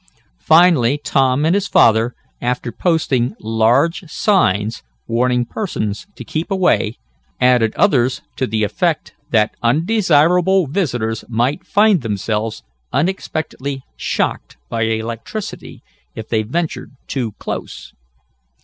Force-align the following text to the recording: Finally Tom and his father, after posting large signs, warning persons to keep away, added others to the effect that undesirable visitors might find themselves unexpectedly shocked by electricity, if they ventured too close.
Finally 0.41 0.97
Tom 0.97 1.45
and 1.45 1.53
his 1.53 1.67
father, 1.67 2.15
after 2.41 2.71
posting 2.71 3.35
large 3.39 4.03
signs, 4.07 4.81
warning 5.05 5.45
persons 5.45 6.07
to 6.15 6.23
keep 6.23 6.49
away, 6.49 6.97
added 7.39 7.71
others 7.75 8.23
to 8.35 8.47
the 8.47 8.63
effect 8.63 9.13
that 9.29 9.53
undesirable 9.61 10.65
visitors 10.65 11.23
might 11.29 11.67
find 11.67 12.01
themselves 12.01 12.63
unexpectedly 12.91 13.83
shocked 13.95 14.57
by 14.69 14.81
electricity, 14.81 15.83
if 16.15 16.27
they 16.27 16.41
ventured 16.41 16.93
too 17.05 17.33
close. 17.33 17.93